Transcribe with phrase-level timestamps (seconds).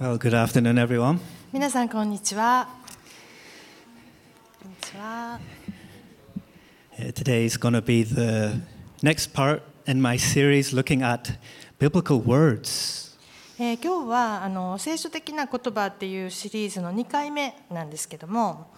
[0.00, 1.18] Well, good afternoon, everyone.
[1.52, 2.68] 皆さんこんにちは。
[4.62, 5.40] こんにちは。
[6.98, 8.60] Uh, today is going to be the
[9.02, 11.38] next part in my series looking at
[11.78, 13.16] biblical words.
[13.58, 18.70] えー今日はあの聖書的な言葉っていうシリーズの2回目なんですけども、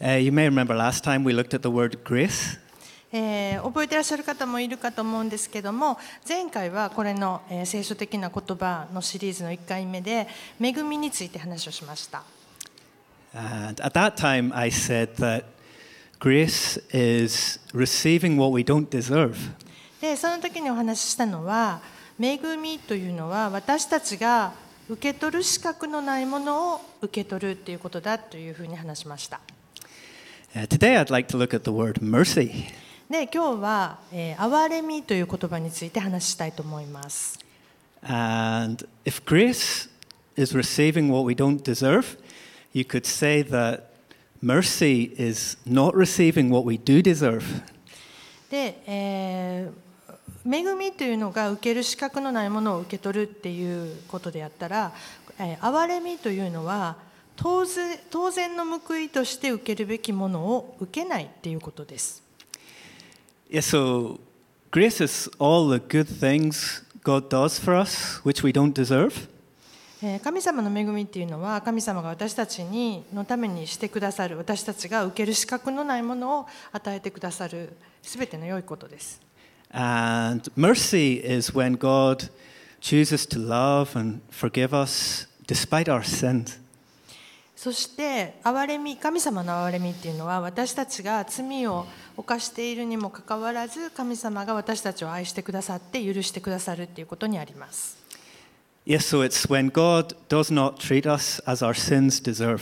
[0.00, 2.58] Uh, you may remember last time we looked at the word grace.
[3.11, 10.27] えー覚えてらっしゃる方もいるかと思うんですけども、前回はこれの、えー聖書的な言葉のシリーズの1回目で
[10.59, 12.23] 恵みについて話をしました。
[13.33, 15.45] And at that time, I said that
[16.19, 19.35] grace is receiving what we don't deserve.
[20.01, 21.81] でその時にお話ししたのは
[22.19, 24.53] 恵みというのは私たちが
[24.89, 29.39] 受け取る資格のないものを受け取るっていうことだというふうに話しました。
[30.53, 32.65] Uh, today, I'd like to look at the word mercy.
[33.11, 37.37] で今日は、えー憐れみという言葉について話したいと思います。
[38.03, 39.89] And if grace
[40.37, 42.17] is receiving what we don't deserve,
[42.73, 43.81] you could say that
[44.41, 47.43] mercy is not receiving what we do deserve.
[48.49, 49.73] で、えー
[50.43, 54.93] 恵みというのが受ける資格のないものを受け取るっていうことであったら、
[55.37, 56.95] えー憐れみというのは
[57.35, 62.30] 当然当然の報いとして受けるべきものを受けないっていうことです。
[63.50, 64.20] Yeah, so
[64.70, 69.28] grace is all the good things God does for us, which we don't deserve.
[70.02, 77.72] えー神様の恵みっていうのは神様が私たちにのためにしてくださる私たちが受ける資格のないものを与えてくださる
[78.02, 79.20] すべての良いことです。
[79.70, 82.30] And mercy is when God
[82.80, 86.58] chooses to love and forgive us despite our sins.
[87.61, 91.85] そして憐れみ神様の憐れみっていうのは私たちが罪を
[92.17, 97.99] 犯しているにもかかわらず神様が私たちを愛してくださって許してくださるっていうことにあります。
[98.87, 102.61] Yes, so it's when God does not treat us as our sins deserve.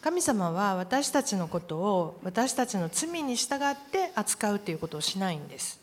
[0.00, 5.80] 神様は私たちのことを私たちの罪に従って扱うっていうことをしないんです。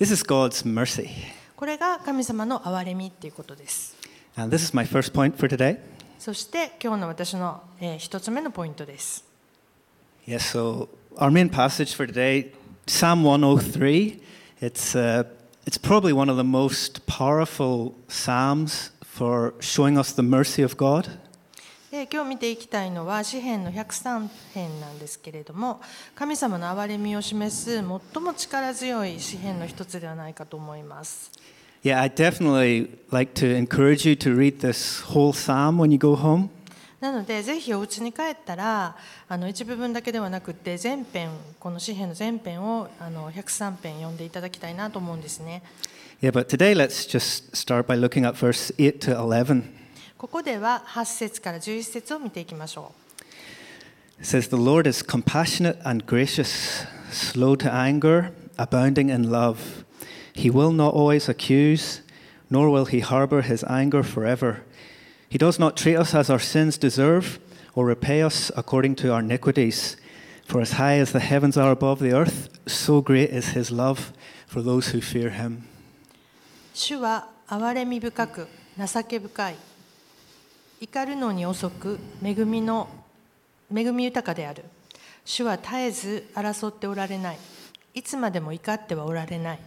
[0.00, 1.10] This is God's mercy.
[1.54, 3.96] これが神様の憐れみっていうことです。
[4.34, 5.78] And this is my first point for today.
[6.18, 9.24] そして今日の私の、えー一つ目のポイントです。
[10.26, 12.52] Yes, so our main passage for today,
[12.86, 14.20] Psalm 103.
[14.60, 15.24] It's, uh,
[15.64, 21.08] it's probably one of the most powerful psalms for showing us the mercy of God.
[21.92, 25.80] で今日見ていきたいのは詩篇の103編なんですけれども
[26.14, 28.00] 神様の憐れみを示す最も
[28.36, 31.30] 力強い詩篇の一つではないかと思います。
[31.83, 36.49] Yeah, I definitely like to encourage you to read this whole psalm when you go home.
[37.01, 38.95] なのでぜひお家に帰ったら
[39.27, 45.61] あの一部分だけではなくて全編この詩篇の全編をあの103編読んでいただきたいなと思うんですね。
[46.21, 49.63] Yeah, but today let's just start by looking at verse 8 to 11.
[50.17, 52.93] ここでは8節から11節を見ていきましょ
[54.19, 59.83] It says, The Lord is compassionate and gracious, slow to anger, abounding in love.
[60.37, 62.01] He will not always accuse,
[62.49, 64.63] nor will he harbor his anger forever.
[65.29, 67.39] He does not treat us as our sins deserve,
[67.75, 69.97] or repay us according to our iniquities.
[70.45, 74.13] For as high as the heavens are above the earth, so great is his love
[74.47, 75.63] for those who fear him.
[76.73, 76.77] う。
[76.77, 79.55] 主は憐れみ深く情け深い
[80.81, 82.89] 怒るのに遅く恵みの
[83.73, 84.63] 恵み豊かである
[85.23, 87.37] 主は絶えず争っておられない
[87.93, 89.59] いつまでも怒ってはおられない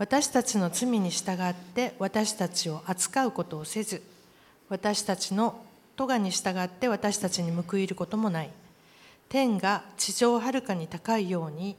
[0.00, 4.02] 私たちの罪に従って私たちを扱うことをせず
[4.70, 5.62] 私たちの
[5.94, 8.50] 咎に従って私たちに報いることもない
[9.28, 11.76] 天が地上はるかに高いように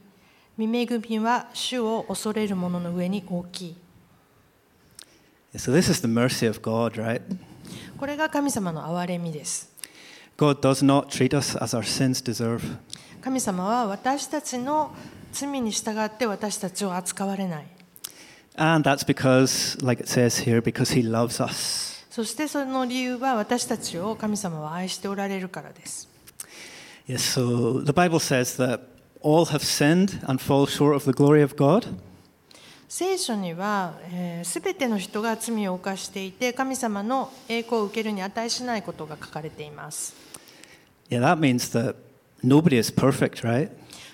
[0.56, 3.76] 見恵みは主を恐れる者の上に大きい
[5.56, 7.22] So, this is the mercy of God, right?
[7.98, 9.70] これが神様の憐れみです。
[10.38, 12.78] God does not treat us as our sins deserve.
[13.20, 14.94] 神様は私たちの
[15.32, 17.71] 罪に従って私たちを扱われない。
[18.56, 21.92] And that's because, like it says here, because He loves us.
[22.10, 26.08] そしてその理由は私たちを神様は愛しておられるからです。
[27.08, 28.80] Yes, so the Bible says that
[29.22, 31.88] all have sinned and fall short of the glory of God.
[32.86, 33.94] 聖書には
[34.44, 40.14] すべ、全ての人が罪を犯していて神様の栄光を受けるに値しないことが書かれています。
[41.08, 41.94] Yeah, that means that
[42.44, 43.70] nobody is perfect, right?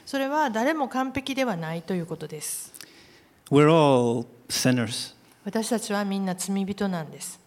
[0.07, 2.78] それは誰も完璧ではないということです。
[3.50, 5.14] We're all sinners.
[5.46, 7.40] 私たちはみんな罪人なんです。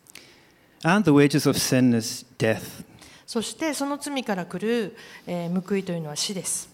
[0.82, 2.84] And the wages of sin is death.
[3.26, 4.96] そしてその罪から来る、
[5.26, 6.68] えー報いというのは死です。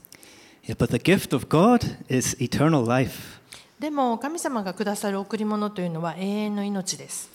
[0.64, 3.40] Yeah, but the gift of God is eternal life.
[3.80, 7.30] でも神様がくださる贈り物というのは永遠の命です。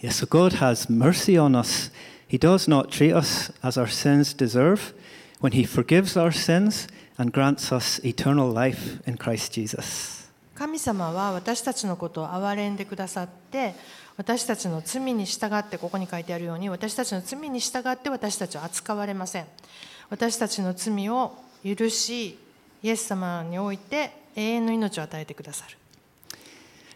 [0.00, 1.90] Yeah, so God has mercy on us.
[2.28, 4.94] He does not treat us as our sins deserve
[5.40, 6.88] when He forgives our sins
[7.18, 10.15] and grants us eternal life in Christ Jesus.
[10.57, 13.75] 神様は私たちのことを憐れんでくださって
[14.17, 19.45] 私たちの罪に従ってここに書いてあるように私たちの罪に従って私たちは扱われません
[20.09, 22.39] 私たちの罪を許し
[22.81, 25.77] イエス様において永遠の命を与えてくださる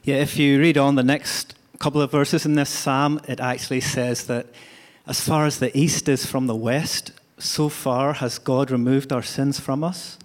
[0.03, 3.81] Yeah, if you read on the next couple of verses in this psalm, it actually
[3.81, 4.47] says that
[5.05, 9.21] as far as the east is from the west, so far has God removed our
[9.21, 10.17] sins from us.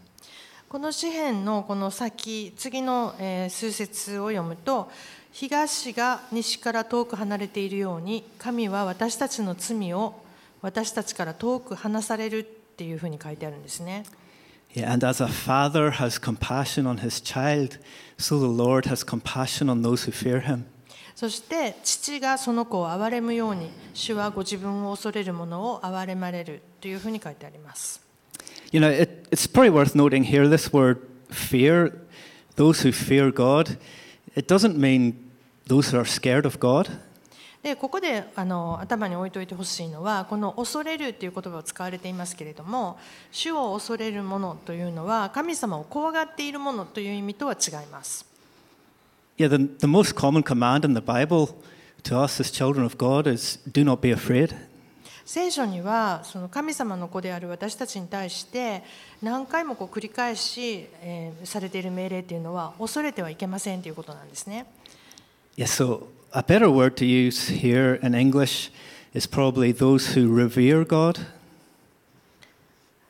[0.68, 4.90] この詩篇のこの先次のえー数節を読むと
[5.30, 10.14] 東が西から遠く離れているように神は私たちの罪を
[10.62, 14.04] 私たちから遠く離されるっていうふうに書いてあるんですね。
[14.74, 17.78] Yeah, and as a father has compassion on his child,
[18.18, 20.64] so the Lord has compassion on those who fear him.
[21.14, 28.05] そして父がその子を憐れむように主はご自分を恐れる者を憐れまれるというふうに書いてあります。
[28.72, 30.98] You know, it, it's probably worth noting here this word
[31.30, 31.92] fear,
[32.56, 33.76] those who fear God,
[34.34, 35.30] it doesn't mean
[35.66, 36.90] those who are scared of God.
[37.62, 42.96] でここであの頭に置いておいてほしいのはこの「恐れる」という言葉を使われていますけれども
[43.32, 48.24] 主を恐れるものというのは神様を怖がっているものという意味とは違います。
[49.36, 51.56] Yeah, the, the most common command in the Bible
[52.04, 54.54] to us as children of God is do not be afraid.
[55.26, 58.84] 聖書にはその神様の子である私たちに対して
[59.20, 64.66] 何回もこう繰り返し、えーされている命令というのは恐れてはいけませんということなんですね。
[65.56, 68.70] Yeah, so a better word to use here in English
[69.14, 71.20] is probably those who revere God.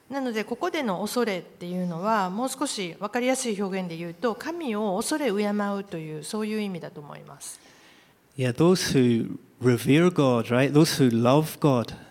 [0.09, 7.61] なのでここでの恐れっていうのはもう少し分かりやすい表現で言うと神を恐れ敬うというそういう意味だと思います。
[8.39, 10.73] Yeah, those who revere God, right?
[10.73, 12.06] Those who love God.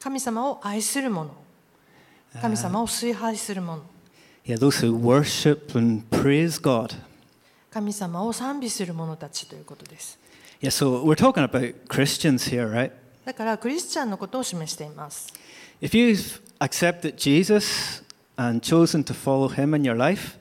[0.00, 1.30] 神様を愛する者
[2.40, 3.82] 神様を崇拝する者
[4.44, 6.96] Yeah, those who worship and praise God.
[7.70, 10.18] 神様を賛美する者たちということです
[10.60, 12.90] Yeah, so we're talking about Christians here, right?
[13.24, 15.32] だからクリスチャンのことを示しています
[15.80, 18.02] If you've accepted Jesus
[18.36, 20.38] and chosen to follow him in your life,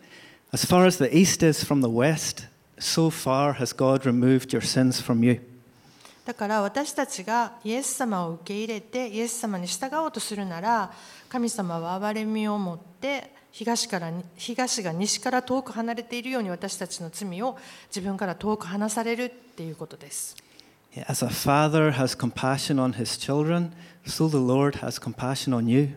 [0.51, 2.47] as far as the east is from the west,
[2.79, 5.39] so far has God removed your sins from you.
[6.26, 10.92] だから私たちがイエス様を受け入れてイエス様に従おうとするなら
[11.28, 17.56] 神様は憐れみを持って東から東が西から遠く離れているように私たちの罪を
[17.88, 20.36] 自分から遠く離されるっていうことです
[21.06, 23.70] As a father has compassion on his children,
[24.06, 25.90] so the Lord has compassion on you.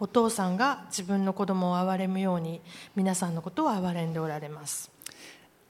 [0.00, 2.62] お父さんが自分の子供を憐れむように
[2.96, 4.90] 皆さんのことを憐れんでおられます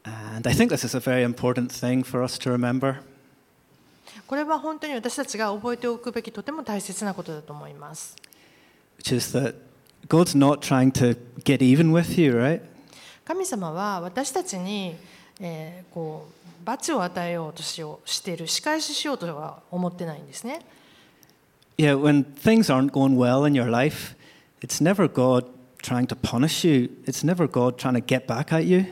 [0.05, 3.03] And I think this is a very important thing for us to remember.
[4.31, 8.15] これは本当に私たちが覚えておくべきとても大切なことだと思います。
[8.97, 9.57] which is that
[10.07, 12.61] God's not trying to get even with you, right?
[13.25, 14.95] 神様は私たちに、
[15.41, 20.61] えーこう罰を与えようとしようしている仕返ししようとは思ってないんですね。
[21.77, 24.15] Yeah, when things aren't going well in your life,
[24.63, 25.45] it's never God
[25.83, 28.85] trying to punish you, it's never God trying to get back at you.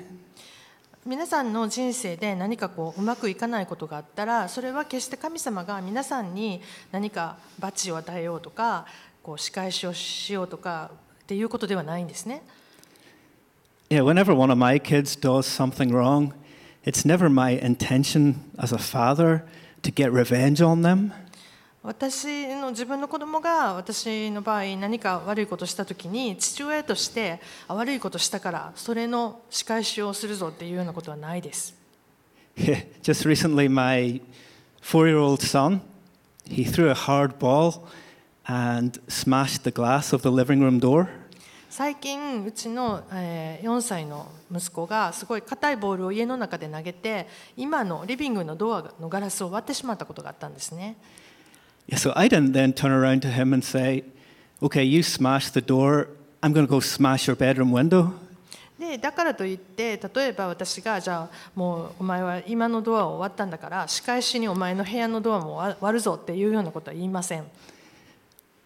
[1.08, 6.60] 皆さんの人生で何かこううまくいかないことがあったらそれは決して神様が皆さんに
[6.92, 8.84] 何か罰を与えようとか
[9.22, 10.90] こう仕返しをしようとか
[11.22, 12.42] っていうことではないんですね。
[13.88, 16.34] Yeah, whenever one of my kids does something wrong,
[16.84, 19.44] it's never my intention as a father
[19.80, 21.12] to get revenge on them.
[21.88, 31.74] 私の自分の子供が私の場合何か悪いことした時に父親としてあ悪いことしたからそれの仕返しをするぞっていうようなことはないです。
[33.02, 34.20] Just recently, my
[34.82, 35.80] four year old son,
[36.44, 37.80] he threw a hard ball
[38.44, 41.06] and smashed the glass of the living room door.
[41.70, 47.26] 最近うちの、えー4歳の息子がすごい硬いボールを家の中で投げて
[47.56, 50.98] 今のリビングのドアのガラスを割ってしまったことがあったんですね。
[51.88, 54.04] Yeah, so I didn't then turn around to him and say,
[54.62, 56.08] Okay, you smashed the door,
[56.42, 58.12] I'm going to go smash your bedroom window.
[58.78, 67.44] でだからといって例えば私がじゃあもうお前は今のドアを割ったんだから仕返しにお前の部屋のドアも割割るぞっていうようなことは言いません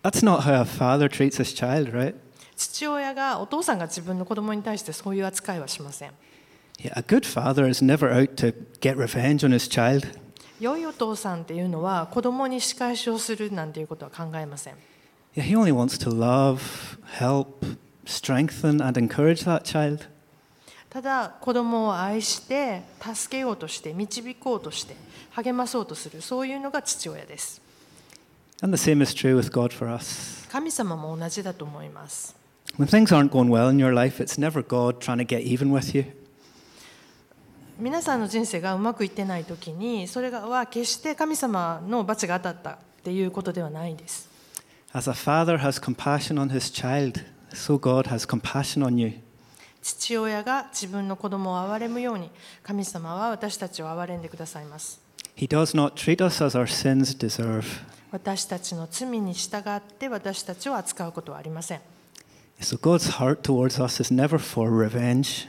[0.03, 2.15] That's not how a father treats his child, right?
[2.57, 6.11] 父親がお父さんが自分の子供に対してそういう扱いはしません
[6.79, 10.07] Yeah, a good father is never out to get revenge on his child.
[10.63, 14.75] 良いお父さんっていうのは子供に仕返しをするなんていうことは考えません
[15.35, 17.65] Yeah, he only wants to love, help,
[18.05, 20.07] strengthen, and encourage that child.
[20.89, 24.95] ただ子供を愛して助けようとして導こうとして
[25.31, 27.61] 励まそうとするそういうのが父親です
[28.61, 30.47] And the same is true with God for us.
[30.49, 32.37] 神様も同じだと思います
[32.79, 35.73] When things aren't going well in your life, it's never God trying to get even
[35.73, 36.05] with you.
[37.79, 44.29] 皆さんの人生がうまくいってない時にそれがは決して神様の罰が当たったっていうことではないんです
[44.95, 47.25] As a father has compassion on his child,
[47.55, 49.15] so God has compassion on you.
[49.83, 52.31] 父親が自分の子供を憐れむように
[52.63, 55.01] 神様は私たちを憐れんでくださいます
[55.37, 57.65] He does not treat us as our sins deserve.
[58.13, 61.81] 私たちの罪に従って私たちを扱うことはありません
[62.61, 65.49] So God's heart towards us is never for revenge.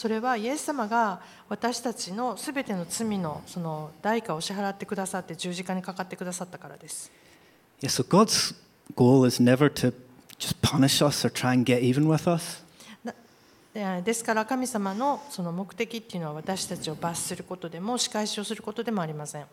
[0.00, 7.12] それはイエス様が私たちの全ての罪のその代価を支払ってくださって十字架にかかってくださったからです
[7.82, 8.54] Yeah, so God's
[8.96, 9.92] goal is never to
[10.38, 12.64] just punish us or try and get even with us.
[13.74, 19.44] でですから神様のその目的っていうのは私たちを罰することでも仕返しをすることでもありません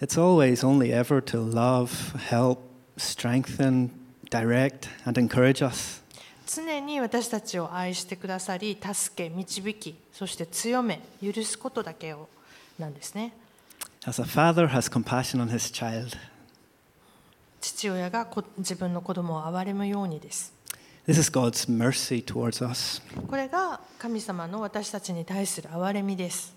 [0.00, 1.92] It's always only ever to love,
[2.28, 2.58] help,
[2.96, 3.90] strengthen,
[4.30, 6.02] direct, and encourage us.
[6.48, 12.28] 常に私たちを愛してくださり助け導きそして強め許すことだけを
[12.78, 13.34] なんですね
[14.06, 16.16] As a father has compassion on his child.
[17.60, 20.52] 父親がこ自分の子供を憐れむようにです
[21.06, 23.02] This is God's mercy towards us.
[23.28, 26.54] これが神様の私たちに対する憐れみです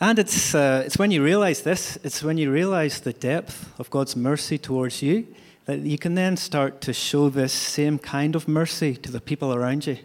[0.00, 3.90] And it's, uh, it's when you realize this, it's when you realize the depth of
[3.90, 5.26] God's mercy towards you,
[5.70, 9.52] that you can then start to show this same kind of mercy to the people
[9.54, 9.98] around you.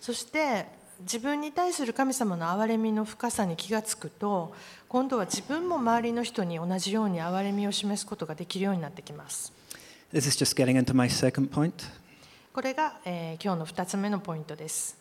[0.00, 0.66] そして
[1.00, 4.54] 自分に対する神様の憐れみの深さに気がつくと
[4.88, 9.52] 今度は自分も周りの人に同じように憐れみを示すことができるようになってきます
[10.12, 11.72] This is just getting into my second point,
[12.52, 14.96] これが、えー今日の2つ目のポイントです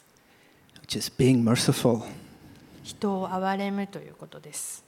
[0.83, 2.03] which is being merciful.
[2.83, 4.83] 人を憐れむということです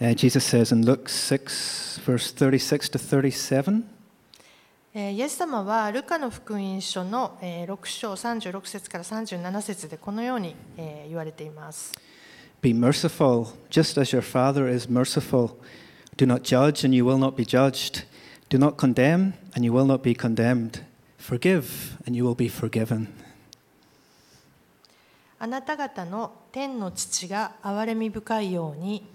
[0.00, 3.99] Uh, Jesus says in Luke 6, verse 36 to 37, えー
[4.92, 11.92] イエス様はルカの福音書のえー6章36節から37節でこのようにえー言われています
[12.60, 15.56] Be merciful, just as your Father is merciful.
[16.18, 18.04] Do not judge, and you will not be judged.
[18.50, 20.82] Do not condemn, and you will not be condemned.
[21.18, 23.06] Forgive, and you will be forgiven.
[25.38, 29.06] あなた方の天の父が憐れみ深いように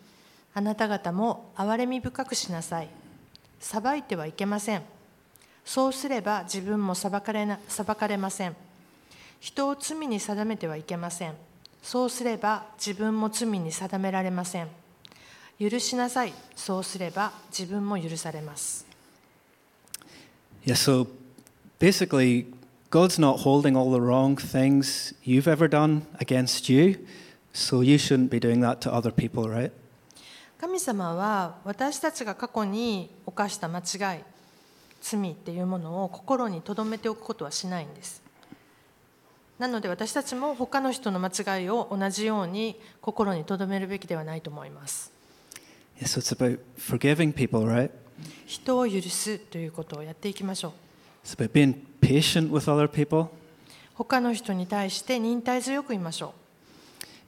[0.56, 2.88] あなた方も憐れみ深くしなさい
[3.60, 4.82] 裁いてはいけません
[5.66, 8.56] そうすれば自分も裁かれな裁かれません
[9.40, 11.34] 人を罪に定めてはいけません
[11.82, 14.68] そうすれば自分も罪に定められません
[15.60, 18.86] 許しなさいそうすれば自分も許されます
[20.66, 21.08] Yeah, so
[21.78, 22.48] basically,
[22.90, 27.06] God's not holding all the wrong things you've ever done against you,
[27.54, 29.72] so you shouldn't be doing that to other people, right?
[30.60, 34.22] 神様は私たちが過去に犯した間違い
[35.02, 38.22] 罪っていうものを心に留めておくことはしないんです
[39.60, 45.12] なので私たちも他の人の間違いを同じように心に留めるべきではないと思います
[45.98, 47.90] Yeah, so it's about forgiving people, right?
[48.46, 50.72] 人を許すということをやっていきましょう
[51.26, 53.28] It's about being patient with other people.
[53.94, 56.34] 他の人に対して忍耐強くいましょ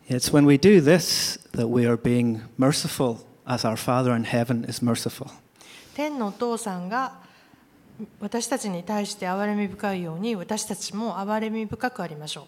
[0.09, 4.69] It's when we do this that we are being merciful as our Father in heaven
[4.69, 5.27] is merciful.
[5.27, 5.29] う
[5.95, 7.13] 天のお父さんが
[8.19, 12.45] 私たちに対して憐れみ深いように私たちも憐れみ深くありましょう。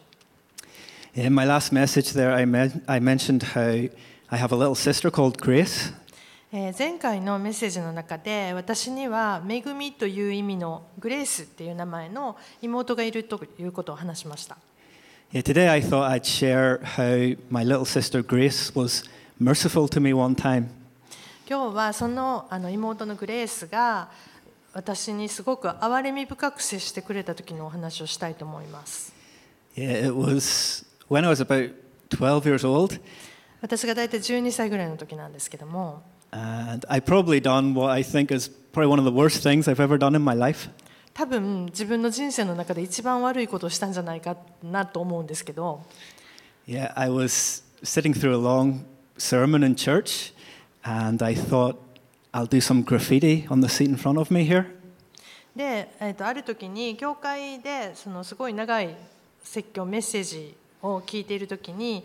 [6.78, 14.56] 前回のメッセージの中で私には恵みという意味のグレースっていう名前の妹がいるということを話しました。
[15.32, 15.42] 今
[21.72, 24.10] 日はその,あの妹のグレースが
[24.74, 29.14] 私にすごく憐れみ深く接してくれた時のお話をしたいと思います。
[33.62, 36.04] 私が大体12歳ぐらいの時なんですけども。
[36.32, 36.78] 多
[41.26, 45.84] 分自分の人生の中で一番悪いことをしたんじゃないかなと思うんですけど。
[46.68, 48.86] Yeah, I was sitting through a long
[49.18, 50.36] sermon in church
[50.84, 51.78] and I thought
[52.32, 54.66] I'll do some graffiti on the seat in front of me here.
[55.56, 58.96] で、えー、とある時に教会でそのすごい長い
[59.44, 62.04] 説教メッセージを聞いている時に、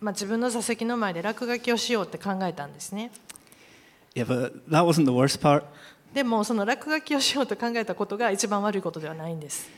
[0.00, 3.10] まあ、自分の座席の前で落書きをしようって考えたんですね
[4.14, 5.64] Yeah, but that wasn't the worst part.
[6.14, 9.68] でもその落書きをしようと考えたことが一番悪いことではないんです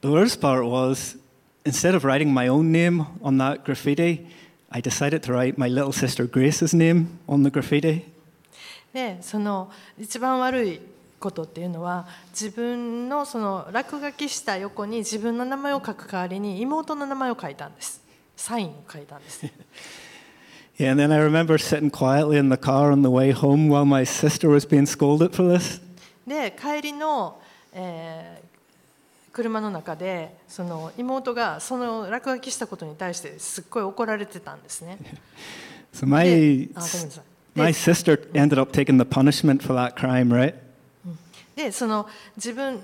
[0.00, 1.18] The worst part was
[1.64, 4.26] instead of writing my own name on that graffiti,
[4.70, 8.09] I decided to write my little sister Grace's name on the graffiti.
[8.92, 10.80] でその一番悪い
[11.18, 18.02] ことっていうのは自分のその落書きした横に自分の名前を書く代わりに妹の名前を書いたんです
[18.36, 19.46] サインを書いたんです
[20.78, 23.84] Yeah, and then I remember sitting quietly in the car on the way home while
[23.84, 25.82] my sister was being scolded for this.
[26.26, 27.38] で帰りの、
[27.74, 28.50] えー
[29.32, 34.98] 車の中でその妹がその落書きしたことに対してすっごい怒られてたんですね。
[35.94, 40.54] So my であごめんなさい my sister ended up taking the punishment for that crime, right?
[41.56, 42.80] でその自分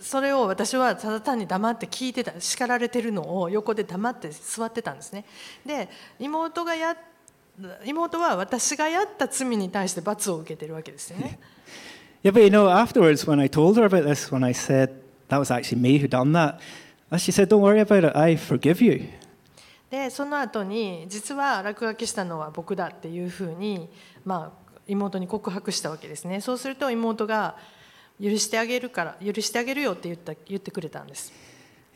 [0.00, 5.24] それを私はただ単に黙って聞いてた叱られてるのを横で黙って座ってたんですね
[5.64, 6.96] で妹がや
[7.84, 11.38] 妹は私がやった罪に対して罰を受けてるわけですよね
[12.22, 14.90] Yeah, but you know, afterwards when I told her about this, when I said
[15.28, 16.58] that was actually me who done that,
[17.12, 18.16] uh, she said, "Don't worry about it.
[18.16, 19.06] I forgive you."
[19.96, 23.88] でその後に実は落書きしたのは僕だっていうふうに、
[24.26, 27.56] まあ、妹に告白したわけですねそうすると妹が
[28.22, 31.32] 許してあげるから許してあげるよって言った言ってくれたんです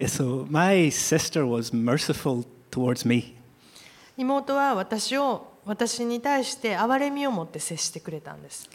[0.00, 3.36] so my sister was merciful towards me.
[4.16, 8.70] 妹は私を私に対して憐れみを持って接してくれたんです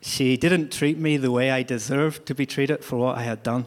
[0.00, 3.42] She didn't treat me the way I deserved to be treated for what I had
[3.42, 3.64] done.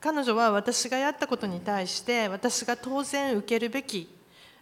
[0.00, 4.08] 彼女は私がやったことに対して私が当然受けるべき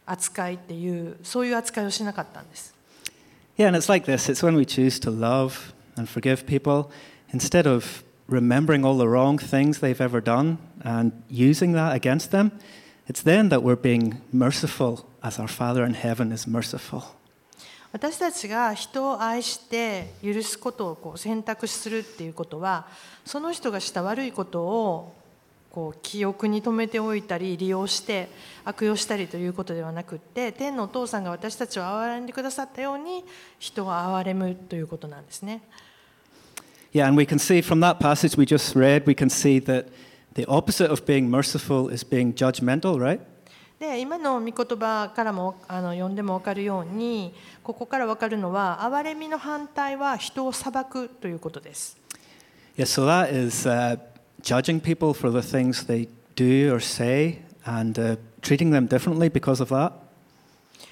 [0.06, 2.74] 扱いっていうそういう扱いをしなかったんです
[3.58, 6.90] Yeah, and it's like this it's when we choose to love and forgive people,
[7.32, 12.52] instead of remembering all the wrong things they've ever done and using that against them,
[13.08, 17.16] it's then that we're being merciful as our Father in heaven is merciful.
[17.92, 22.86] 私たちが人を愛して許すことをこう選択するっていうことは
[23.24, 25.14] その人がした悪いことを
[25.76, 28.30] こう記憶に留めておいたり利用して
[28.64, 33.26] 悪用したりということではなくって天のお父さんが私たちを憐れんでくださったように
[33.58, 35.60] 人を憐れむということなんですね。
[36.94, 39.88] Yeah, and we can see from that passage we just read, we can see that
[40.32, 43.20] the opposite of being merciful is being judgmental, right?
[43.78, 51.98] で今の御言葉からもあの読んでも分かるようにここから分かるのは憐れみの反対は人を裁くということです。
[52.78, 53.98] Yeah, so that is uh,
[54.42, 59.60] judging people for the things they do or say and uh, treating them differently because
[59.60, 59.92] of that.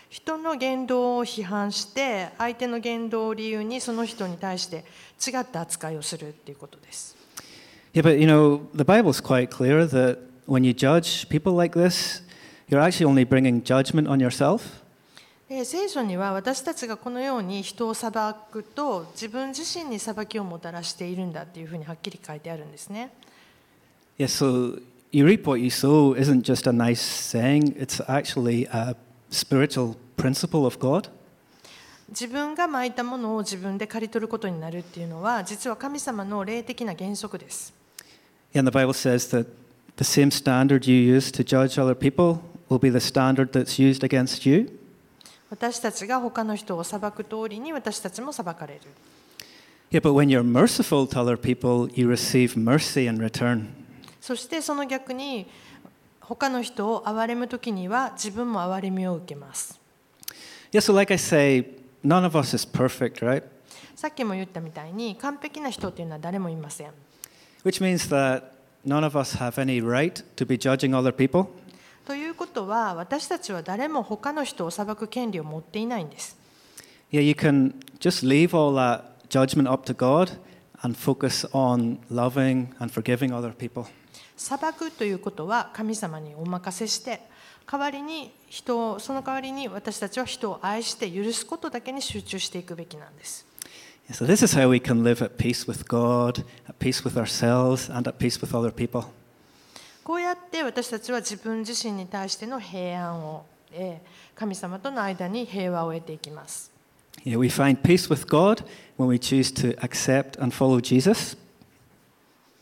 [0.08, 4.84] 人の言動を批判して相手の言動を理由にその人に対して
[5.20, 7.16] 違った扱いをするっていうことです。
[7.92, 12.22] Yeah, but you know, the Bible's quite clear that when you judge people like this,
[12.68, 14.84] you're actually only bringing judgment on yourself.
[15.48, 18.12] で聖書には私たちがこのように人を裁
[18.50, 23.12] くと自分自身に裁きをもたらしているんだっていうふうにはっきり書いてあるんですね。
[24.16, 24.78] Yeah, so
[25.10, 28.94] you reap what you sow isn't just a nice saying, it's actually a
[29.30, 31.08] spiritual principle of God.
[32.08, 37.74] 自分がまいたものを自分で刈り取ることになるっていうのは実は神様の霊的な原則です。
[38.52, 39.46] Yeah, and the Bible says that
[39.96, 44.04] the same standard you use to judge other people will be the standard that's used
[44.04, 44.78] against you.
[45.50, 48.80] 私たちが他の人を裁く通りに私たちも裁かれる。
[49.90, 53.83] Yeah, but when you're merciful to other people, you receive mercy in return.
[54.24, 55.46] そしてその逆に
[56.18, 59.78] 他の人を憐れむ時には自分も憐れみを受けます。
[60.72, 63.42] Yeah, so like I say, none of us is perfect, right?
[63.94, 66.92] さっきも言ったみたいに完璧な人っていうのは誰もいません。
[67.66, 68.44] Which means that
[68.86, 71.48] none of us have any right to be judging other people.
[72.06, 76.38] ということは私たちは誰も他の人を裁く権利を持っていないんです。
[77.12, 80.38] Yeah, you can just leave all that judgment up to God
[80.82, 83.84] and focus on loving and forgiving other people.
[84.36, 87.20] 裁くということは神様にお任せして
[87.70, 93.46] 代わりに人をその代わりに私たちは人を愛して許すことだけに集中していくべきなんです。
[94.10, 98.06] So this is how we can live at peace with God, at peace with ourselves, and
[98.08, 99.06] at peace with other people.
[100.02, 103.96] こうやって私たちは自分自身に対しての平安を得
[104.34, 106.70] 神様との間に平和を得ていきます。
[107.24, 108.62] Yeah, we find peace with God
[108.98, 111.38] when we choose to accept and follow Jesus.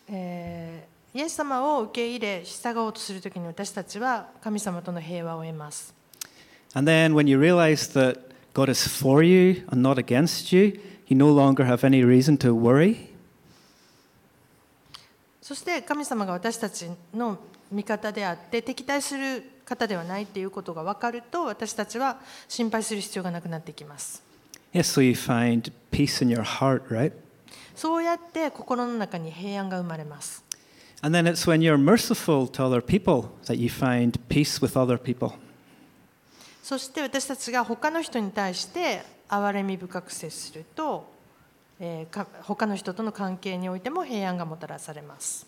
[0.09, 0.72] えー
[1.15, 5.95] イエス様を受け入れ従おうとするときに私たちは神様との平和を得ます。
[6.75, 8.19] And then when you realize that
[8.55, 12.55] God is for you and not against you, you no longer have any reason to
[12.55, 13.13] worry.
[15.43, 17.39] そして神様が私たちの
[17.71, 24.23] 味方であって敵対する方ではないっていうことが分かると私たちは心配する必要がなくなってきます
[24.73, 27.13] Yes, so you find peace in your heart, right?
[27.75, 30.45] そうやって心の中に平安が生まれます
[31.03, 34.97] And then it's when you're merciful to other people that you find peace with other
[34.97, 35.33] people.
[36.63, 41.13] そして私たちが他の人に対して憐れみ深く接すると、
[41.81, 45.45] えーか他の人との関係においても平安がもたらされます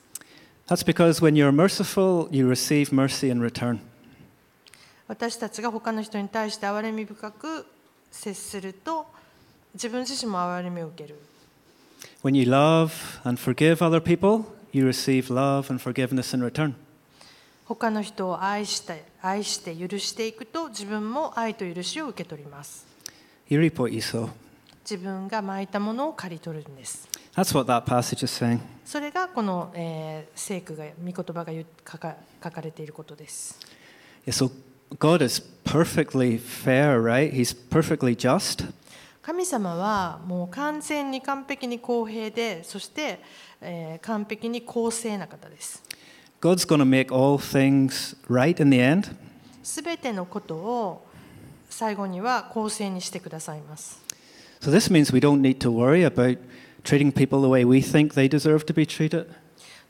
[0.66, 3.78] That's because when you're merciful, you receive mercy in return.
[5.06, 7.66] 私たちが他の人に対して憐れみ深く
[8.10, 9.06] 接すると
[9.74, 11.16] 自分自身も憐れみを受ける
[12.24, 12.90] When you love
[13.22, 16.74] and forgive other people, you receive love and forgiveness in return.
[17.66, 22.84] 他の人を愛して愛して許していくと自分も愛と許しを受け取ります.
[23.48, 28.58] 自分がまいたものを刈り取るんです That's what that passage is saying.
[28.84, 31.52] それがこの、えー聖句が御言葉が
[31.90, 33.58] 書か書かれていることです
[34.26, 34.50] Yeah, so
[34.98, 37.32] God is perfectly fair, right?
[37.32, 38.66] He's perfectly just.
[39.22, 43.20] 神様はもう完全に完璧に公平でそして、
[43.60, 45.82] えー完璧に公正な方です
[46.40, 49.16] God's going to make all things right in the end.
[49.62, 51.06] すべてのことを
[51.70, 54.02] 最後には公正にしてくださいます
[54.60, 56.38] So this means we don't need to worry about
[56.84, 59.26] treating people the way we think they deserve to be treated.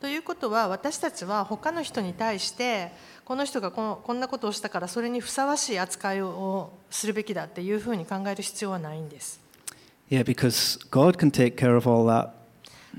[0.00, 2.92] ということは私たちは他の人に対して
[3.24, 9.40] この人がこのこんなことをしたからそれにふさわしい扱いをするべきだっていうふうに考える必要はないんです
[10.10, 12.30] Yeah, because God can take care of all that.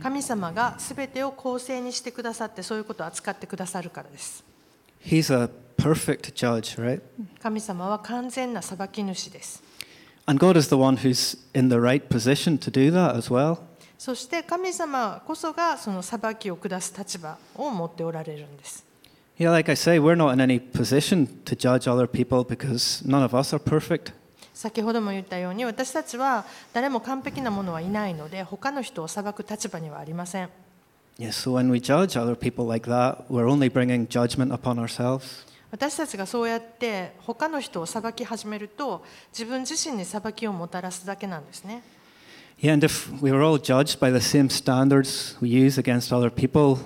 [0.01, 4.43] 神様が全てを公正にしてくださってそういうことを扱ってくださるからです
[5.03, 7.01] He's a perfect judge, right?
[7.41, 9.63] 神様は完全な裁き主です
[10.27, 13.59] And God is the one who's in the right position to do that as well.
[13.97, 18.83] そして神様こそがその裁きを下す立場を持っておられるんです
[19.37, 23.21] Yeah, like I say, we're not in any position to judge other people because none
[23.21, 24.13] of us are perfect.
[24.55, 30.49] 先ほども言ったように私たちは誰も完璧なものはいないので他の人を裁く立場にはありません。
[35.71, 41.83] 私たちがそうやって他の人を裁き始めると自分自身に裁きをもたらすだけなんですね。
[42.57, 42.75] Yeah,
[43.21, 43.31] we
[46.31, 46.77] people,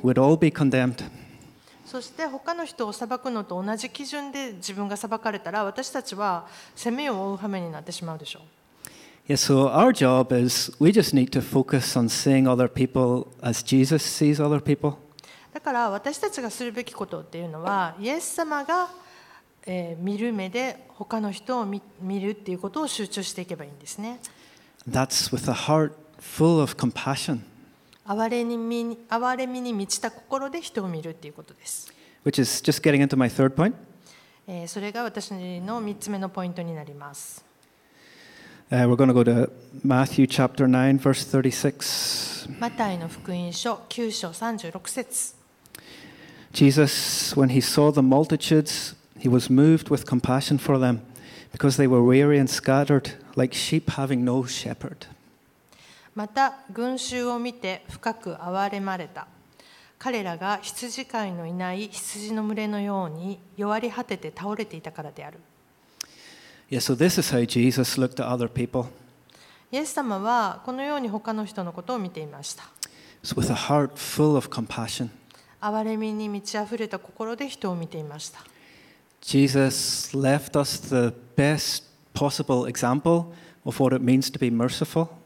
[1.90, 8.42] そして他の人を裁くのと同じ基準で自分が裁かれたら私たちは責めを負う羽目になってしまうでしょ
[9.28, 9.32] う。
[9.32, 14.04] Yeah, so our job is we just need to focus on seeing other people as Jesus
[14.04, 14.98] sees other people.
[15.52, 18.92] だから私たちがするべきことっていうのはイエス様が、
[19.66, 24.20] えー見る目で他の人を見見るっていうことを集中していけばいいんですね。
[24.88, 27.40] That's with a heart full of compassion,
[28.09, 31.93] 憐れみに憐れみに満ちた心で人を見るっていうことです、
[32.25, 33.75] which is just getting into my third point.
[34.47, 37.45] えーそれが私の3つ目のポイントになります
[38.71, 39.51] Uh, we're going to go to
[39.85, 42.49] Matthew chapter 9, verse 36.
[42.59, 45.35] マタイの福音書9章36節
[46.53, 51.03] Jesus, when he saw the multitudes, he was moved with compassion for them
[51.53, 55.07] because they were weary and scattered, like sheep having no shepherd.
[56.20, 59.26] また群衆を見て深く憐れまれた
[59.98, 65.40] 彼らが羊飼いのいない羊の群れのように弱り果てて倒れていたからである
[66.70, 68.88] Yeah, so this is how Jesus looked at other people.
[69.72, 72.66] イエス様はこのように他の人のことを見ていました
[73.24, 75.08] So with a heart full of compassion.
[75.62, 78.42] 憐れみに満ち溢れた心で人を見ていました
[79.22, 83.32] Jesus left us the best possible example
[83.64, 85.19] of what it means to be merciful.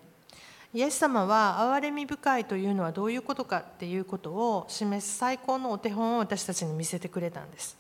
[0.73, 7.77] イエス様は憐れみ深いというのはどういうことかっていうことを示す最高のお手本を私たちに見せてくれたんです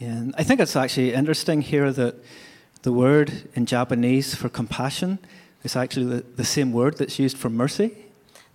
[0.00, 2.16] and I think it's actually interesting here that
[2.82, 5.18] the word in Japanese for compassion
[5.64, 8.05] is actually the, the same word that's used for mercy.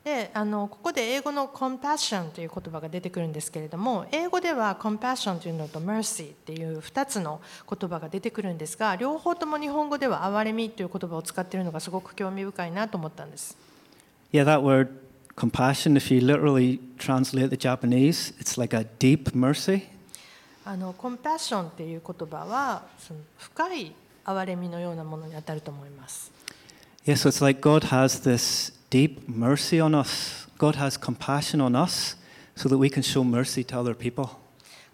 [0.03, 13.55] であのここで英語の「コンパッション」という言葉が出てくるんですけれども英語では「コンパッション」というのと「メッシー」という2つの言葉が出てくるんですが両方とも日本語では「憐れみ」という言葉を使っているのがすごく興味深いなと思ったんです。
[14.31, 14.89] Yeah, that word
[15.35, 19.87] compassion, if you literally translate the Japanese, it's like a deep mercy.
[20.63, 26.31] あの、compassion っていう言葉は、その深い憐れみのようなものに当たると思います。
[27.05, 30.45] Yes,、yeah, so it's like God has this deep mercy on us.
[30.59, 32.15] God has compassion on us
[32.55, 34.29] so that we can show mercy to other people.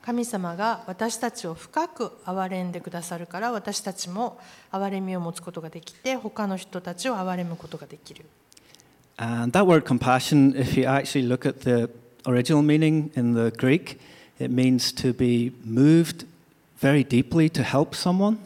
[0.01, 4.39] 神様が私たちを深く憐れんでくださるから私たちも
[4.71, 8.23] 憐れみを持つことができて他の人たちを憐れむことができる
[9.17, 11.89] And that word compassion, if you actually look at the
[12.25, 13.99] original meaning in the Greek,
[14.39, 16.25] it means to be moved
[16.79, 18.38] very deeply to help someone.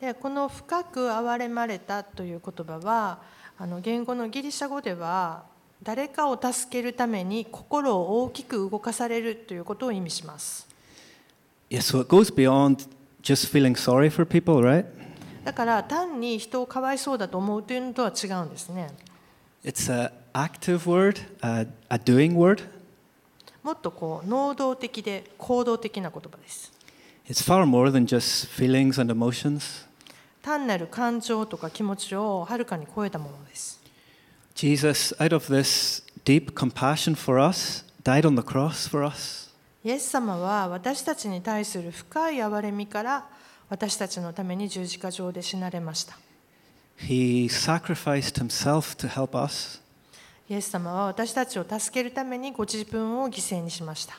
[0.00, 3.18] でこの深く憐れまれたという言葉は
[3.60, 5.42] あの言語のギリシャ語では
[5.82, 10.68] 誰かを助けるために心を大きく動かされるということを意味します。
[11.68, 12.88] Yeah, so it goes beyond
[13.20, 14.86] just feeling sorry for people, right?
[15.44, 18.90] だから単に人をかわいそうだと思うというのとは違うんですね。
[19.64, 22.62] It's an active word, a, a doing word.
[23.64, 26.72] もっとこう能動的で行動的な言葉です。
[27.28, 29.87] It's far more than just feelings and emotions.
[30.42, 33.80] 単なる感情とか気持ちをはるかに超えたものです。
[34.54, 39.48] Jesus, out of this deep compassion for us, died on the cross for us.
[39.84, 43.26] イエス様は私たちに対する深い憐れみから
[43.68, 46.18] 私たちのために十字架上で死なれました。
[46.98, 49.80] He sacrificed himself to help us.
[50.48, 54.18] イエス様は私たちを助けるためにご自分を犠牲にしました。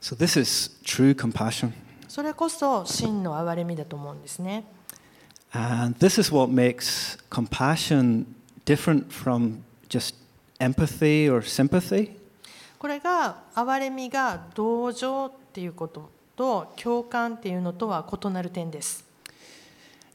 [0.00, 1.72] So, this is true compassion.
[2.08, 4.64] それこそ真の憐れみだと思うんですね。
[5.54, 8.26] And this is what makes compassion
[8.64, 10.14] different from just
[10.60, 12.16] empathy or sympathy.
[12.78, 19.04] これが憐れみが同情っていうことと共感っていうのとは異なる点です。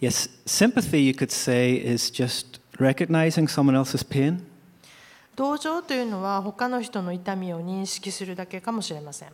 [0.02, 4.42] Yes, sympathy, you could say, is just recognizing someone else's pain.
[5.36, 9.30] 同情というのは他の人の痛みを認識するだけかもしれません。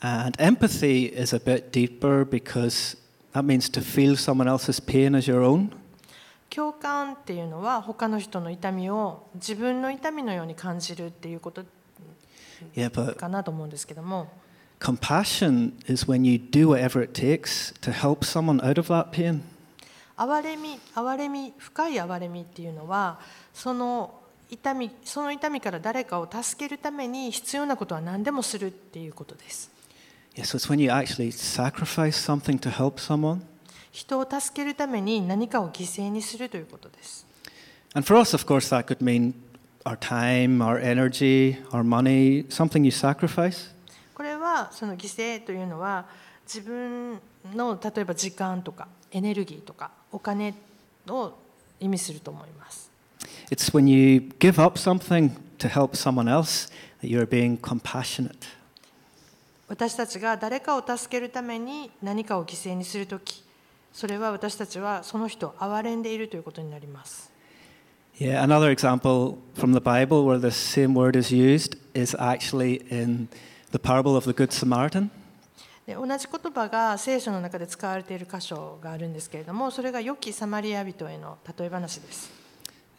[0.00, 2.98] And empathy is a bit deeper because
[3.34, 5.70] that means to feel someone else's pain as your own.
[6.50, 11.64] 共感っていうのは他の人の痛みを自分の痛みのように感じるっていうこと
[13.16, 14.28] かなと思うんですけども
[14.78, 19.40] compassion is when you do whatever it takes to help someone out of that pain.
[20.16, 23.18] 憐れみ憐れみ深い憐れみっていうのは
[23.52, 24.14] その
[24.48, 29.73] 痛みその痛みから誰かを助けるために必要なことは何でもするっていうことです
[30.35, 33.41] Yeah, so it's when you actually sacrifice something to help someone.
[33.91, 37.25] 人を助けるために何かを犠牲にするということです
[37.95, 39.33] And for us, of course, that could mean
[39.83, 43.71] our time, our energy, our money, something you sacrifice.
[44.13, 46.05] これはその犠牲というのは
[46.45, 47.19] 自分
[47.53, 50.53] の例えば時間とかエネルギーとかお金
[51.07, 51.33] を
[51.79, 52.91] 意味すると思います
[53.49, 56.69] It's when you give up something to help someone else
[57.01, 58.47] that you're being compassionate.
[59.68, 63.42] 私たちが誰かを助けるために何かを犠牲にするとき
[63.92, 67.32] それは私たちはその人を憐れんでいるということになります
[68.16, 73.28] Yeah, another example from the Bible where the same word is used is actually in
[73.72, 75.10] the parable of the Good Samaritan.
[75.84, 82.30] で同じ言葉が聖書の中で使われている箇所があるんですけれどもそれが良きサマリア人への例え話です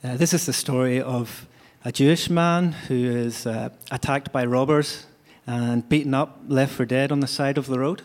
[0.03, 1.47] Uh, this is the story of
[1.83, 5.07] a Jewish man who is uh, attacked by robbers
[5.47, 8.03] and beaten up, left for dead on the side of the road.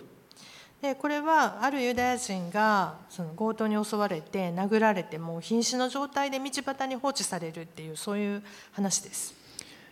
[0.80, 9.34] でこれはあるユダヤ人がその強盗に襲われて殴られてもう瀕死の状態で道端に放置されるっていうそういう話です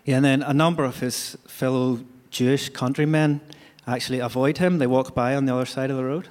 [0.07, 1.99] Yeah, and then a number of his fellow
[2.31, 3.41] Jewish countrymen
[3.87, 4.79] actually avoid him.
[4.79, 6.31] They walk by on the other side of the road.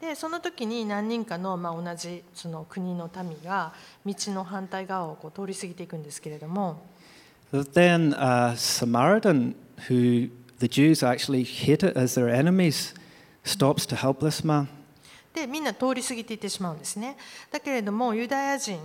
[0.00, 3.72] でその時に何人かの、まあ、同じその国の民が
[4.06, 6.80] 道の反対側をこう通り過ぎていくんですけれども
[7.50, 9.54] then a Samaritan,
[9.88, 12.94] who the Jews actually hated as their enemies,
[13.44, 14.68] stops to help this man.
[15.34, 17.16] でみんな通り過ぎていってしまうんですね
[17.50, 18.80] だけれどもユダヤ人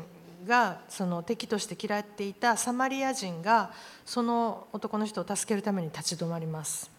[0.46, 3.72] がその敵として嫌っていたサマリア人が
[4.06, 6.92] その男の人を助けるために立ち止まります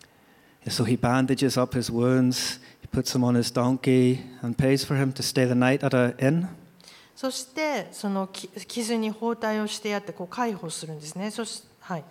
[0.67, 4.99] So he bandages up his wounds, he puts him on his donkey, and pays for
[4.99, 6.49] him to stay the night at an inn.
[7.15, 12.07] そしてそのき傷に包帯をしてやってこう介抱するんですねそし、はい、it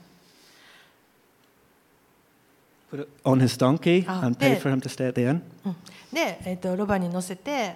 [3.24, 4.60] on his donkey Ah, and pay there.
[4.60, 5.42] for him to stay at the inn.
[5.66, 5.76] うん
[6.14, 7.76] で、えっとロバに乗せて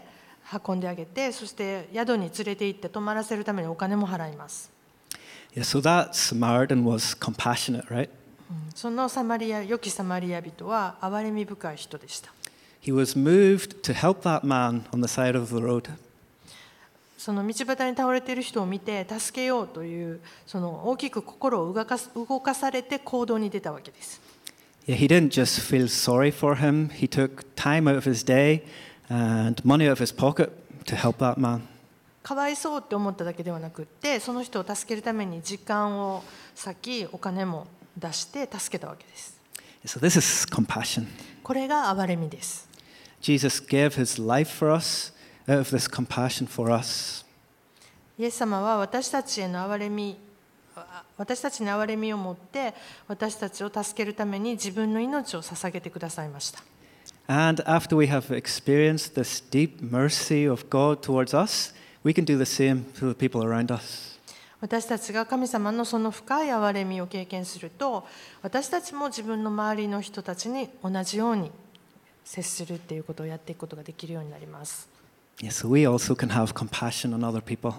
[0.66, 4.70] 運んであげてそして宿に連れて行って泊まらせるためにお金も払います、
[5.56, 8.10] Yeah, so that Samaritan was compassionate, right?
[8.50, 12.32] うんそのサマリア良きサマリア人は憐れみ深い人でした
[12.82, 15.90] He was moved to help that man on the side of the road.
[17.18, 24.22] その道端に倒れている人を見て助けようというその大きく心を動かす動かされて行動に出たわけです
[24.87, 28.63] Yeah, he didn't just feel sorry for him, he took time out of his day
[29.09, 30.51] and money out of his pocket
[30.87, 31.63] to help that man.
[32.23, 36.23] かわいそうって思っただけではなくってその人を助けるために時間を
[36.65, 37.67] 割きお金も
[37.99, 39.37] 出して助けたわけです
[39.85, 41.07] Yeah, So, this is compassion.
[41.43, 42.69] これが憐れみです
[43.21, 45.13] Jesus gave his life for us
[45.49, 47.25] out of this compassion for us.
[48.19, 50.26] イエス様は私たちへの憐れみあ
[51.18, 52.74] 私たちに憐れみを持って
[53.08, 56.64] 私たちを助けるために自分の命を捧げてくださいました
[57.30, 62.38] And after we have experienced this deep mercy of God towards us, we can do
[62.38, 64.18] the same to the people around us.
[64.62, 68.08] 私たちが神様のその深い憐れみを経験すると
[68.42, 71.52] 私たちも自分の周りの人たちに同じように
[72.24, 74.90] 接するっていうことをやっていくことができるようになります
[75.40, 77.76] Yes, we also can have compassion on other people.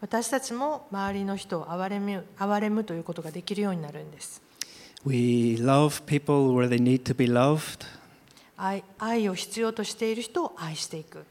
[0.00, 4.42] 私たちも周りの人を憐れむ憐れむということができるようになるんです
[5.06, 7.86] We love people where they need to be loved.
[8.56, 11.24] 愛愛を必要としている人を愛していく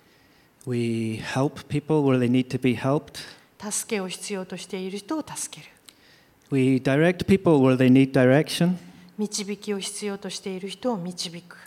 [0.65, 3.19] We help people where they need to be helped.
[3.59, 5.71] 助けを必要としている人を助ける
[6.51, 8.77] We direct people where they need direction.
[9.17, 11.57] 導きを必要としている人を導く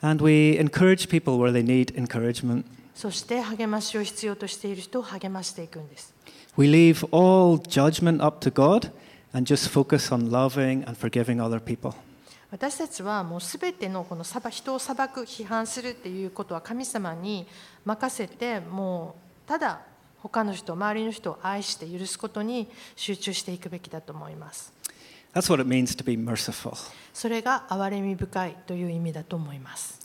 [0.00, 2.64] And we encourage people where they need encouragement.
[2.94, 6.13] そして励ましを必要としている人を励ましていくんです
[6.56, 8.92] We leave all judgment up to God
[9.32, 11.94] and just focus on loving and forgiving other people.
[12.52, 17.48] 私たちはもうすべてのこの裁人を裁く批判するっていうことは神様に
[17.84, 19.80] 任せてもうただ
[20.22, 24.72] 他の人周りの人を愛して許すことに集中していくべきだと思います
[25.34, 26.76] That's what it means to be merciful.
[27.12, 30.00] それが憐れみ深いという意味だと思います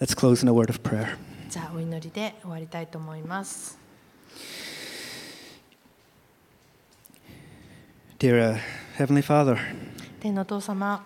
[0.00, 1.16] Let's close in a word of prayer.
[1.50, 3.76] じゃあお祈りで終わりたいと思います
[8.22, 8.58] Dear uh,
[8.98, 9.58] Heavenly Father,
[10.20, 11.04] 天のお父様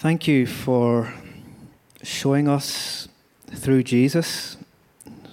[0.00, 1.06] thank you for
[2.02, 3.10] showing us
[3.50, 4.56] through Jesus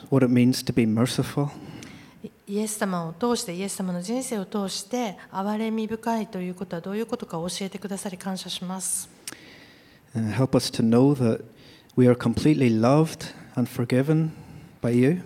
[0.09, 1.47] what it means to be merciful.
[2.45, 9.09] イエス様を通してイエス様の人生を通して憐れみ深いということはどういうことか教えてくださり感謝します
[10.13, 11.41] Uh, help us to know that
[11.95, 14.33] we are completely loved and forgiven
[14.81, 15.21] by you.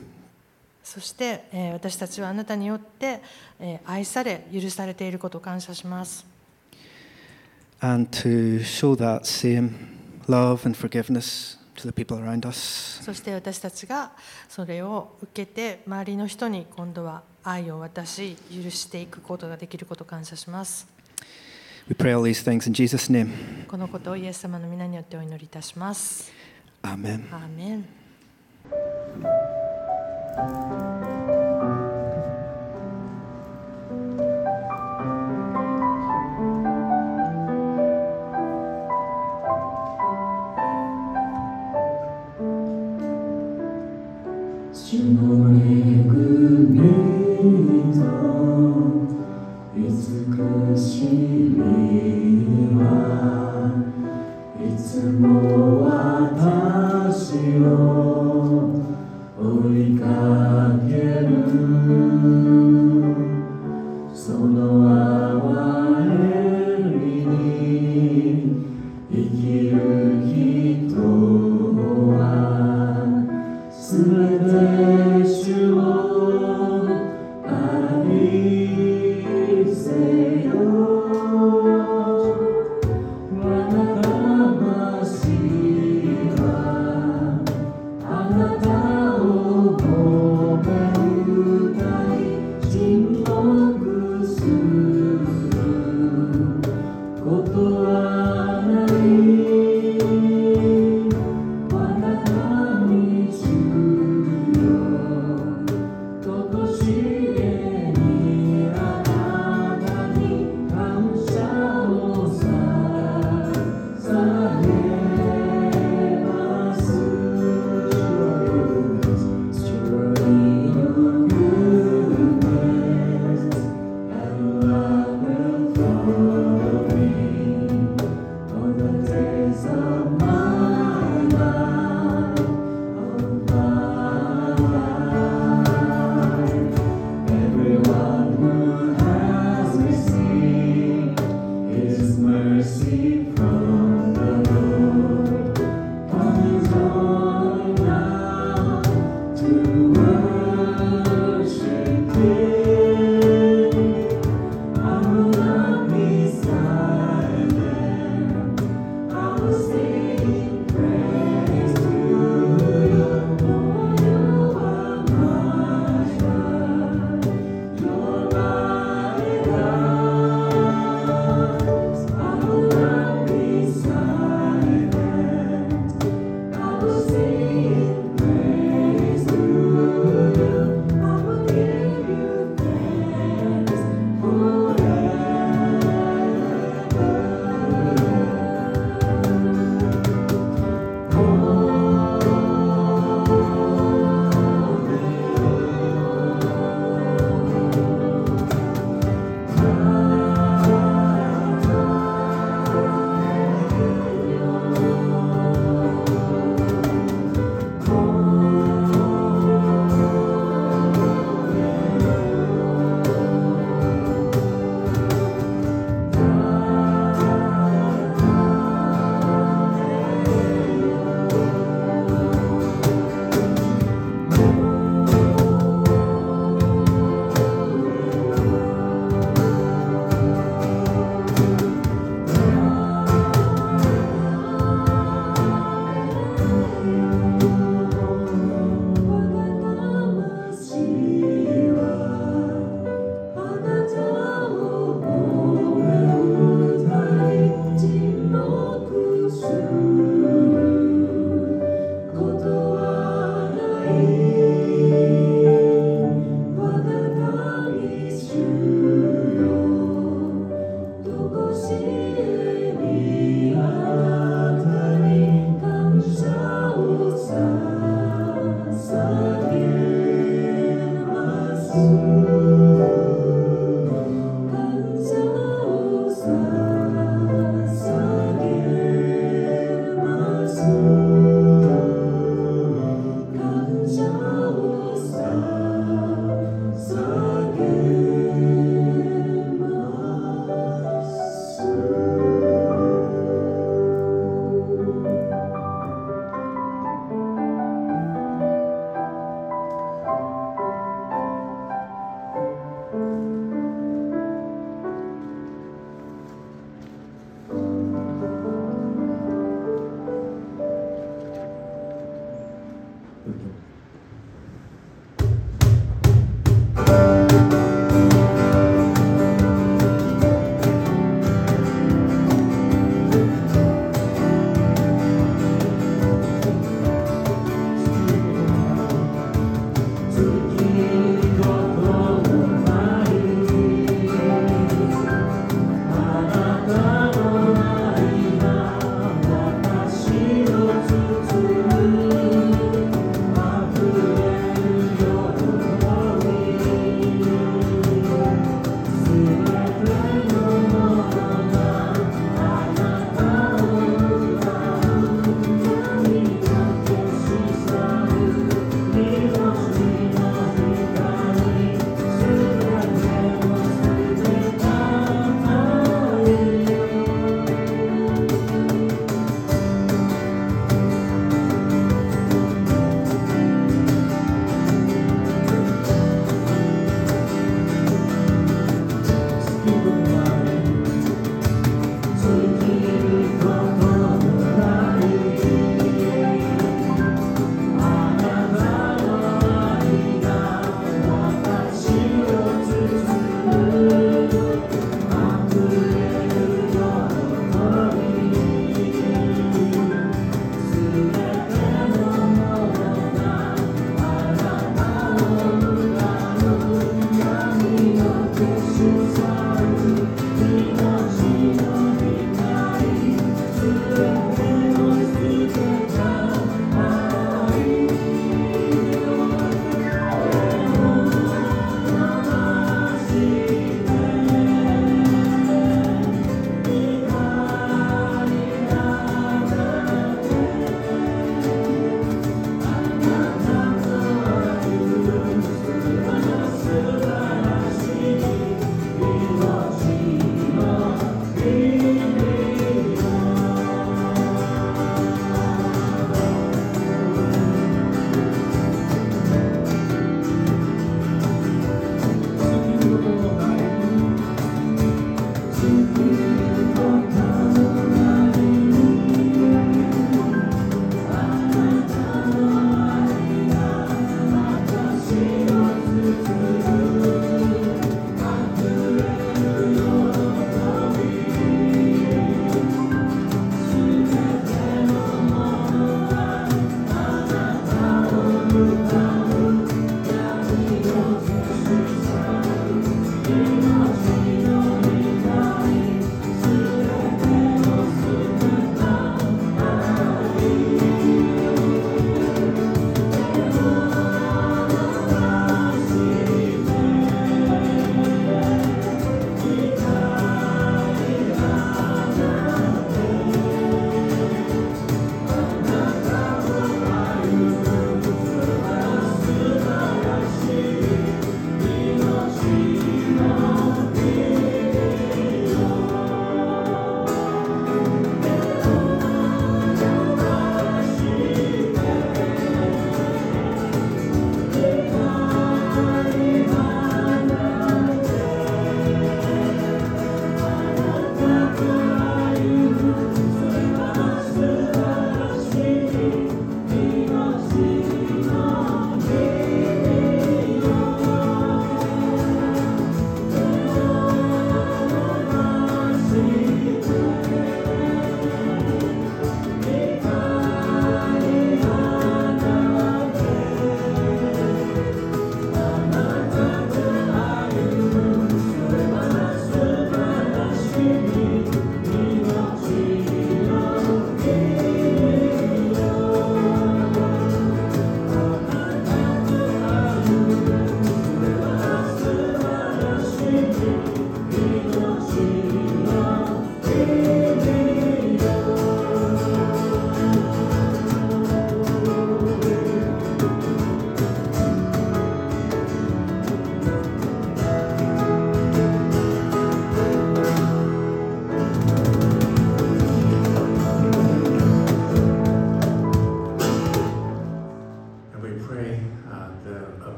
[0.89, 3.21] そして、えー私たちはあなたによって、
[3.59, 6.25] えー愛され許されていることを感謝します
[7.79, 9.69] and to show that same
[10.27, 13.03] love and forgiveness to the people around us.
[13.03, 14.13] そして私たちが
[14.49, 20.87] それを受けて周りの人に今度は愛を渡し許していくことができることを感謝します
[21.87, 23.67] We pray all these things in Jesus' name.
[23.67, 26.31] このことをイエス様の皆によってお祈りいたします
[26.81, 27.31] Amen.
[27.31, 27.85] アーメン
[30.35, 31.08] 主